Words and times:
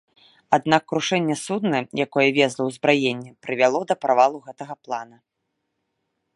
Аднак 0.57 0.83
крушэнне 0.91 1.35
судна, 1.45 1.77
якое 2.07 2.25
везла 2.39 2.63
ўзбраенне, 2.69 3.31
прывяло 3.47 3.81
да 3.93 3.99
правалу 4.07 4.37
гэтага 4.47 4.75
плана. 4.89 5.17